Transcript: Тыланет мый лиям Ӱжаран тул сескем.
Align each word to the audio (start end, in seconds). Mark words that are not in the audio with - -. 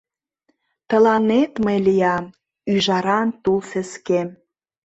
Тыланет 0.89 1.53
мый 1.65 1.77
лиям 1.85 2.25
Ӱжаран 2.73 3.29
тул 3.43 3.59
сескем. 3.69 4.27